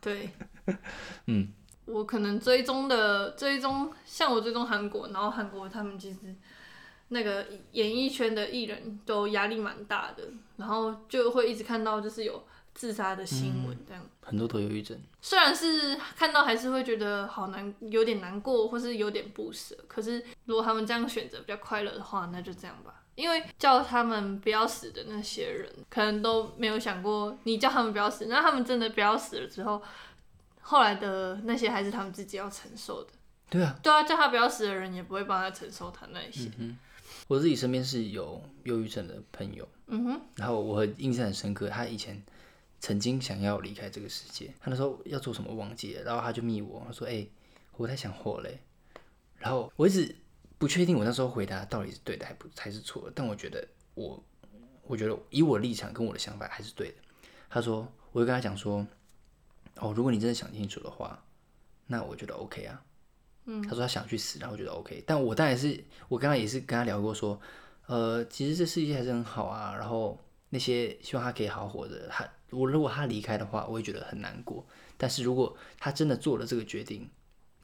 [0.00, 0.28] 对，
[1.26, 1.52] 嗯，
[1.86, 6.18] 我可能追踪的追踪，像我追踪韩国，然后韩国他们其实
[7.08, 10.24] 那个演艺圈的艺人都压力蛮大的，
[10.56, 14.02] 然后就会一直看到就是有自杀的新闻这样。
[14.22, 14.98] 很多都忧郁症。
[15.20, 19.76] 虽然是看到还是会觉得好难，有点难过，或是有点不舍。
[19.86, 23.02] 可是如果他们这样选择比较快乐的话，那就这样吧。
[23.14, 29.82] 因为叫他们不要死的那些人，可能都没有想过你叫他们不要死，那他们真的不要死了之后，
[30.62, 33.10] 后来的那些还是他们自己要承受的。
[33.50, 36.50] 对啊，对啊，叫他不要死的人也不会帮他承受他那一些。
[37.28, 42.20] 我自己身边是有忧郁症的朋友，嗯哼，然后我很印象很深刻，他以前
[42.82, 47.24] 曾经想要离开这个世界，他那时候要做什么忘记了，然后他就密我，他说：“哎、
[47.76, 48.58] 我太想活嘞。”
[49.38, 50.12] 然后我一直
[50.58, 53.64] 不确定我那时候回答到底是对的还不还是错的，但我觉得
[53.94, 54.20] 我
[54.82, 56.94] 我觉得以我的立场跟我的想法还是对的。
[57.48, 58.84] 他说，我就跟他讲说
[59.78, 61.24] ：“哦，如果你真的想清楚的话，
[61.86, 62.82] 那我觉得 OK 啊。”
[63.46, 67.40] 嗯，他说他想去死，然后觉得 OK，但我当然是我刚刚也是跟他聊过说，
[67.86, 70.18] 呃，其实这世界还是很好啊，然后
[70.50, 74.64] 那些希望他可以好好活着，他我如果他离开的话，我会觉得很难过。
[74.96, 77.10] 但是如果他真的做了这个决定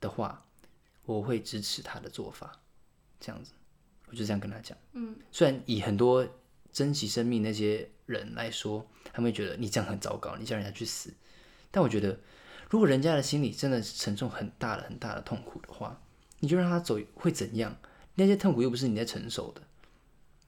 [0.01, 0.45] 的话，
[1.05, 2.53] 我会支持他的做法，
[3.21, 3.53] 这样子，
[4.07, 4.77] 我就这样跟他讲。
[4.93, 6.27] 嗯，虽然以很多
[6.73, 11.15] 珍惜生命那些人来说，他们会觉得你这样很糟糕，你叫人家去死，
[11.71, 12.19] 但我觉得
[12.69, 16.01] 如果人家的心里真的是承受很大的很大的痛苦的话，
[16.41, 17.77] 你就让他走会怎样？
[18.15, 19.63] 那些痛苦又不是你在承受的，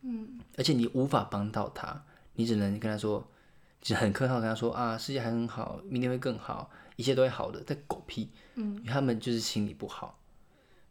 [0.03, 3.31] 嗯，而且你无法帮到他，你只能跟他说，
[3.81, 10.19] 只很客套跟他说啊，世界还很好，明天会更好，一切都会好的，在狗屁，嗯，因为他们就是心理不好，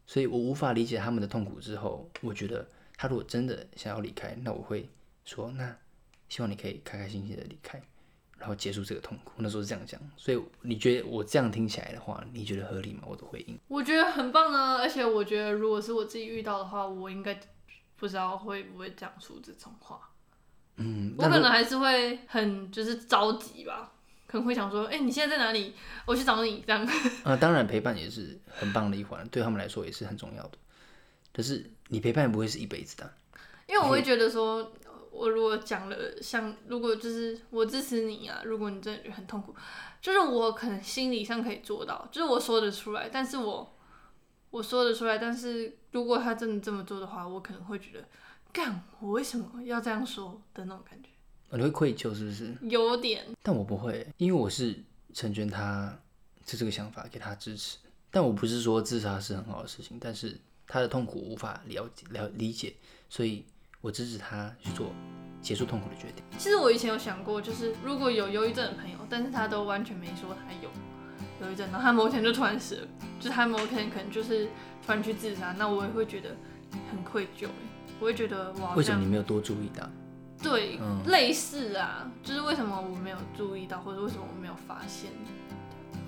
[0.08, 1.60] 所以我无法理解他们的痛苦。
[1.60, 4.90] 之后，我觉得他如果真的想要离开，那我会
[5.24, 5.76] 说，那
[6.28, 7.80] 希望你可以开开心心的离开，
[8.38, 9.34] 然后结束这个痛苦。
[9.38, 13.04] 那时候是这样讲，所以你觉得我这样听起来的话，你觉得合理吗？
[13.06, 13.60] 我的回应？
[13.68, 17.40] 我觉得很棒啊，而且我觉得如果是我自己遇到的话，我应该
[17.98, 20.09] 不知道会不会讲出这种话。
[20.80, 23.92] 嗯，我可能还是会很就是着急吧，
[24.26, 25.76] 可能会想说，哎、你现在在哪里？
[26.06, 26.88] 我去找你这样。
[27.24, 30.52] 呃，当然陪伴也是很棒的一环，对他们来说也是很重要的。
[31.34, 33.12] 可是你陪伴也不会是一辈子的啊。
[33.68, 34.72] 因为我会觉得说，
[35.12, 39.54] 我如果讲了像，如果就是我支持你啊，如果你真的很痛苦，
[40.02, 43.76] 就是我可能心理上可以做到，就是我说得出来，但是我
[44.50, 48.04] 我说得出来，但是如果他真的这么做的话，我可能会觉得，
[48.52, 51.10] 干，我为什么要这样说的那种感觉，
[51.50, 52.56] 哦你会愧疚是不是？
[52.62, 54.84] 有点，但我不会，因为我是
[55.14, 55.98] 成全他
[56.46, 57.78] 是这个想法，给他支持。
[58.12, 60.36] 但我不是说自杀是很好的事情，但是
[60.68, 62.74] 他的痛苦无法了解了理解，
[63.08, 63.46] 所以
[63.82, 64.92] 我支持他去做
[65.42, 66.24] 结束痛苦的决定。
[66.40, 70.70] 其实我以前有想过，就是如果有忧郁症的朋友，但是他都完全没说他有
[71.46, 72.88] 忧郁症，然后他某天就突然死了，
[73.20, 74.48] 就是他某天可能就是
[74.84, 76.36] 突然去自杀，那我也会觉得
[76.90, 77.54] 很愧疚欸
[78.00, 79.88] 我会觉得哇为什么你没有多注意到？
[80.42, 85.12] 对、嗯类似啊，就是为什么我没有注意到，或者为什么我没有发现？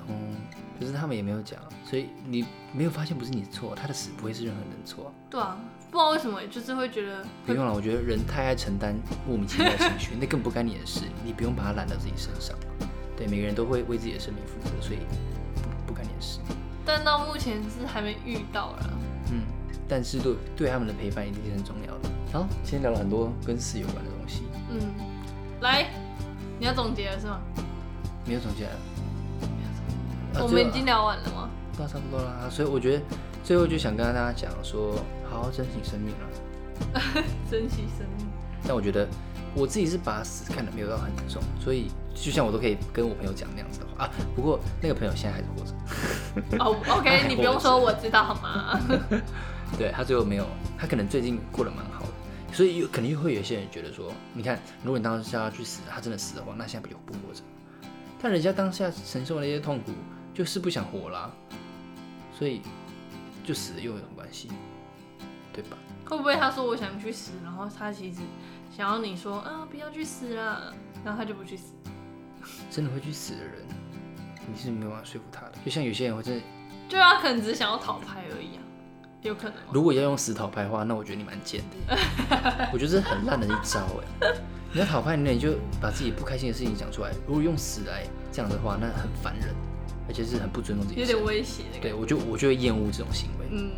[0.07, 0.35] 嗯，
[0.79, 5.11] 可是他们也没有讲，所以你没有发现不是你的错，他的死不会是任何人的错啊。
[5.29, 5.57] 对啊，
[5.91, 8.95] 不知道为什么，就是会觉得不用了，我觉得人太爱承担
[9.27, 12.57] 莫名其妙的情绪， 那更不干你的事，你不用把它揽到自己身上。
[13.17, 14.99] 对，每个人都会为自己的生命负责，所以
[15.55, 16.39] 不不干你的事。
[16.85, 18.89] 但到目前是还没遇到啦。
[19.91, 22.09] 嗯，但是对对他们的陪伴一定是很重要的。
[22.31, 24.79] 好，今天聊了很多跟死有关的东西，嗯，
[25.59, 25.87] 来，
[26.57, 27.39] 你要总结了是吗？
[28.25, 28.71] 没有总结啊。
[30.33, 31.49] 啊我们已经聊完了吗？
[31.75, 32.47] 对啊，差不多啦。
[32.49, 33.03] 所以我觉得
[33.43, 34.95] 最后就想跟大家讲说，
[35.29, 36.23] 好好珍惜生命啊。
[37.51, 38.25] 珍惜生命。
[38.63, 39.05] 但我觉得
[39.53, 44.09] 我自己是把死看得没有到很重，所以就像我都可以跟我朋友讲那样子的话啊。
[44.35, 45.65] 不过那个朋友现在还是活
[46.57, 48.79] 着，哦、o 还 k 你不用说，我知道好吗？
[49.77, 50.45] 对他最后没有，
[50.77, 57.41] 他可能最近过得蛮好的，所以有可能又会有些人觉得说，你看，如果你当下要去死，他真的死的话，那现在不就不活着？
[58.21, 59.91] 但人家当下承受那些痛苦，
[60.33, 61.31] 就是不想活啦，
[62.37, 62.61] 所以
[63.43, 64.49] 就死了又有什么关系？
[65.53, 65.77] 对吧？
[66.05, 68.19] 会不会他说我想去死，然后他其实
[68.75, 71.73] 想要你说啊不要去死啦，然后他就不去死？
[72.69, 73.65] 真的会去死的人，
[74.51, 75.53] 你是没有办法说服他的。
[75.65, 76.41] 就像有些人会真的，
[76.89, 78.61] 就他可能只是想要讨牌而已啊，
[79.21, 79.53] 有可能？
[79.71, 81.97] 如果要用死讨拍的话，那我觉得你蛮贱的。
[82.73, 83.79] 我觉得这是很烂的一招
[84.21, 84.27] 哎。
[84.73, 87.11] 你要讨拍，那你就把自己不开心的事情讲出来。
[87.27, 89.53] 如果用死来这样的话，那很烦人，
[90.07, 91.05] 而且是很不尊重自己有。
[91.05, 91.63] 点威胁。
[91.81, 93.47] 对，我就我就会厌恶这种行为。
[93.51, 93.71] 嗯，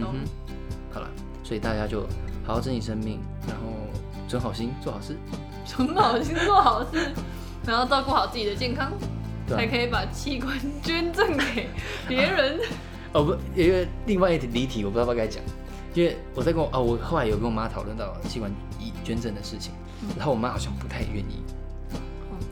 [0.00, 0.14] 懂。
[0.14, 1.08] 嗯哼，好了，
[1.42, 2.02] 所以大家就
[2.46, 3.72] 好好珍惜生命，然后
[4.28, 5.16] 存好心，做好事，
[5.66, 7.12] 存好心做好事，
[7.66, 8.92] 然后照顾好自己的健康，
[9.50, 9.56] 啊。
[9.56, 11.68] 才可以把器官捐赠给
[12.08, 12.60] 别人。
[13.16, 15.42] 哦不，因为另外一题离题，我不知道该讲，
[15.94, 19.72] 因为我在跟我哦，我后来有跟我妈讨论到器官移捐赠的事情，
[20.18, 21.42] 然后我妈好像不太愿意，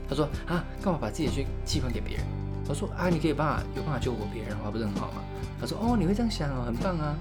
[0.09, 2.25] 她说啊，干嘛把自己去器器官给别人？
[2.67, 5.23] 我说啊，你可以办法有办法救活别人的话，不是很好吗？
[5.61, 7.15] 她说哦，你会这样想哦，很棒啊。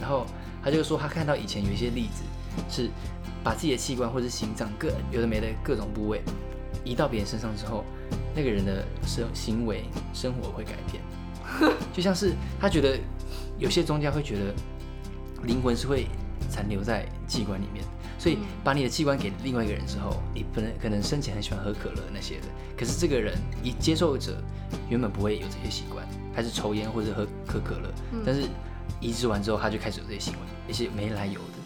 [0.00, 0.24] 然后
[0.64, 2.22] 她就说她看到以前有一些例子
[2.70, 2.88] 是
[3.44, 6.22] 把自己的器官或者是心脏各有的没的各种部位
[6.84, 7.84] 移到别人身上之后，
[8.34, 11.02] 那个人的生行为生活会改变。
[11.92, 12.98] 就像是他觉得
[13.58, 14.54] 有些宗教会觉得
[15.44, 16.06] 灵魂是会
[16.50, 17.84] 残留在器官里面，
[18.18, 24.42] 所以把你的器官给另外一个人之后，你本能可能生前很喜欢喝可乐那些的，可是这个人以接受者
[24.88, 27.92] 原本不会有这些习惯，还是抽烟或者喝喝可乐，
[28.24, 28.42] 但是
[29.00, 31.58] 移植完之后他就开始有这些行为，一些没来由的，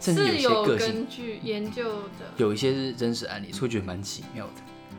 [0.00, 1.84] 甚至有些个性根据研究
[2.18, 2.26] 的。
[2.36, 4.52] 有一些是真实案例，所以我觉得蛮奇妙的。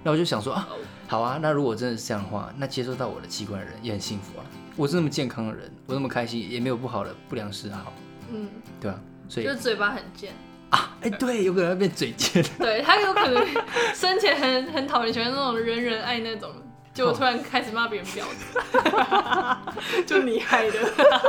[0.04, 0.68] 那我就想说啊，
[1.08, 4.46] 好啊，那如果真的是这样的话，那接受到我的器官的人也很幸福啊。
[4.76, 7.94] 我是那么健康的人，我那么开心，也没有不好的不良嗜好，
[8.32, 8.48] 嗯，
[8.82, 9.00] 对啊、
[9.30, 10.34] 所以就嘴巴很贱。
[10.72, 12.44] 啊，哎、对，有可能要变嘴贱。
[12.58, 13.48] 对他有可能
[13.94, 16.50] 生前很很讨人喜欢那种人人爱那种，
[16.94, 20.80] 结果突然开始骂别人婊子， 就你害的。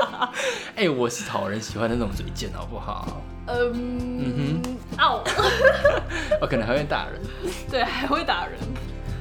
[0.76, 3.22] 哎、我是讨人喜欢的那种嘴贱，好不好？
[3.46, 4.62] 嗯，
[5.02, 5.22] 哦，
[6.40, 7.20] 我可能还会打人。
[7.70, 8.58] 对，还会打人。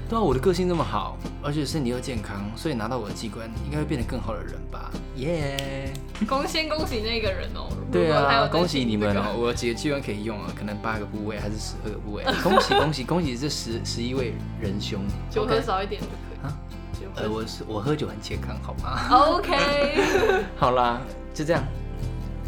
[0.09, 4.91] 对啊，我的个性那么好，而且身体又健康，所以拿到我的器官，应该会变得更好的人吧？
[5.15, 5.91] 耶、
[6.27, 7.69] 恭先恭喜那个人哦。
[7.91, 9.35] 对啊，恭喜你们哦！
[9.37, 10.51] 我有几个器官可以用啊？
[10.55, 12.23] 可能八个部位还是十二个部位？
[12.43, 15.01] 恭喜恭喜恭喜这十十一位仁兄！
[15.29, 16.47] 酒喝少一点就可以。
[16.47, 16.53] 啊
[17.15, 20.99] 呃，我是我喝酒很健康，好吗？OK，好啦，
[21.33, 21.63] 就这样，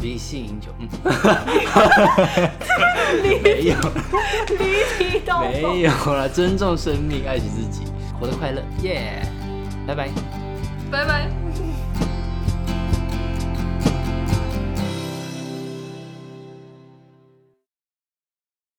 [0.00, 0.88] 理性饮酒，嗯，
[3.42, 3.74] 没有。
[4.58, 7.84] 离题到没有啦，尊重生命，爱惜自己，
[8.20, 9.22] 活得快乐，耶、
[9.86, 10.08] 拜拜。
[10.90, 11.28] 拜拜。